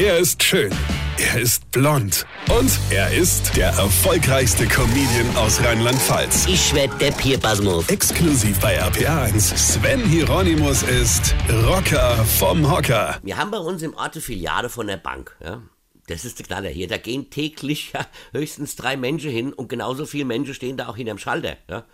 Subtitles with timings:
[0.00, 0.70] Er ist schön.
[1.18, 2.24] Er ist blond.
[2.56, 6.46] Und er ist der erfolgreichste Comedian aus Rheinland-Pfalz.
[6.46, 7.88] Ich werd der Pierpasmus.
[7.88, 9.56] Exklusiv bei RPA1.
[9.56, 11.34] Sven Hieronymus ist
[11.66, 13.18] Rocker vom Hocker.
[13.24, 15.36] Wir haben bei uns im Ort eine Filiale von der Bank.
[15.44, 15.62] Ja?
[16.06, 16.86] Das ist der Knaller hier.
[16.86, 20.96] Da gehen täglich ja, höchstens drei Menschen hin und genauso viele Menschen stehen da auch
[20.96, 21.56] hinterm Schalter.
[21.68, 21.84] Ja?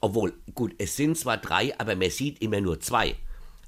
[0.00, 3.14] Obwohl, gut, es sind zwar drei, aber man sieht immer nur zwei.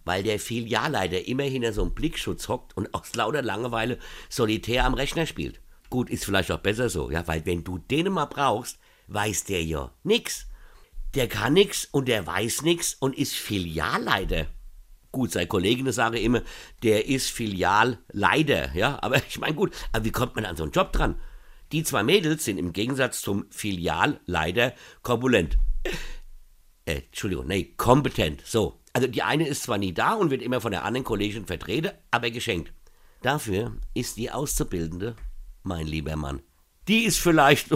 [0.05, 3.99] Weil der Filialleiter immer hinter so einem Blickschutz hockt und aus lauter Langeweile
[4.29, 5.61] solitär am Rechner spielt.
[5.91, 8.79] Gut, ist vielleicht auch besser so, ja, weil wenn du den mal brauchst,
[9.09, 10.47] weiß der ja nix.
[11.15, 14.47] Der kann nix und der weiß nix und ist Filialleiter.
[15.13, 16.43] Gut, sei Kollegin sage immer,
[16.83, 20.73] der ist Filialleiter, ja, aber ich meine gut, aber wie kommt man an so einen
[20.73, 21.21] Job dran?
[21.71, 25.59] Die zwei Mädels sind im Gegensatz zum Filialleiter korpulent.
[26.85, 28.81] Äh, Entschuldigung, nee, kompetent, so.
[28.95, 31.91] Also die eine ist zwar nie da und wird immer von der anderen Kollegin vertreten,
[32.13, 32.73] aber geschenkt.
[33.23, 35.17] Dafür ist die Auszubildende,
[35.65, 36.43] mein lieber Mann.
[36.87, 37.71] Die ist vielleicht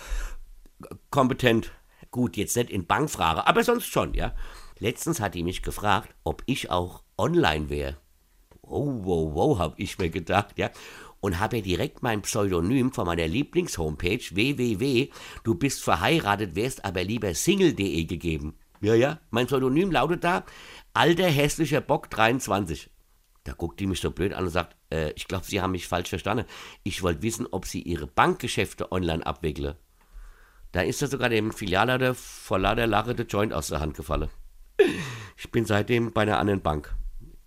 [1.10, 1.72] kompetent.
[2.10, 4.34] Gut, jetzt nicht in Bankfrage, aber sonst schon, ja.
[4.78, 7.98] Letztens hat die mich gefragt, ob ich auch online wäre.
[8.62, 10.70] Wow, wow, wow, hab ich mir gedacht, ja.
[11.20, 15.10] Und habe ihr direkt mein Pseudonym von meiner Lieblingshomepage www,
[15.42, 18.54] du bist verheiratet, wärst aber lieber single.de gegeben.
[18.84, 20.44] Ja, ja, mein Pseudonym lautet da
[20.92, 22.90] alter hässlicher Bock 23.
[23.44, 25.88] Da guckt die mich so blöd an und sagt, äh, ich glaube, Sie haben mich
[25.88, 26.44] falsch verstanden.
[26.82, 29.76] Ich wollte wissen, ob Sie Ihre Bankgeschäfte online abwickeln.
[30.72, 34.28] Da ist er sogar dem Filialleiter vor lauter Lache der Joint aus der Hand gefallen.
[35.38, 36.94] Ich bin seitdem bei einer anderen Bank.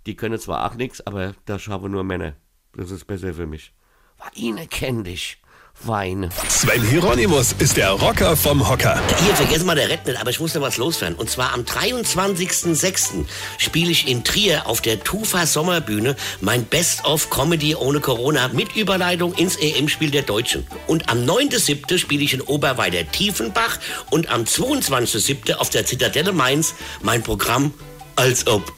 [0.08, 2.33] Die können zwar auch nichts, aber da schaffen nur Männer.
[2.73, 3.75] Das ist besser für mich.
[4.17, 5.39] War Ihnen kenn dich.
[5.81, 6.30] Weine.
[6.50, 9.00] Sven Hieronymus ist der Rocker vom Hocker.
[9.23, 11.17] Hier, vergessen mal der Red nicht, aber ich muss noch was loswerden.
[11.17, 13.25] Und zwar am 23.06.
[13.58, 19.33] spiele ich in Trier auf der Tufa Sommerbühne mein Best-of Comedy ohne Corona mit Überleitung
[19.33, 20.66] ins EM-Spiel der Deutschen.
[20.88, 21.98] Und am 9.07.
[21.98, 25.55] spiele ich in Oberweider Tiefenbach und am 22.07.
[25.55, 27.73] auf der Zitadelle Mainz mein Programm
[28.15, 28.73] als ob.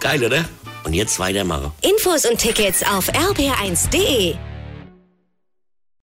[0.00, 0.44] Geil, oder?
[0.84, 1.70] Und jetzt weitermachen.
[1.82, 4.36] Infos und Tickets auf rb1.de.